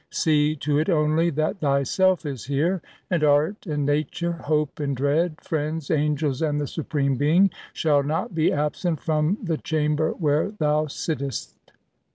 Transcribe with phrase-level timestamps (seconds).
[0.09, 5.91] See to it only that thyself is here; and art and nature, hope.and dread, friends,
[5.91, 11.53] angels, and the Supreme Being, shall not be absent ftom the chamber where thou sittest."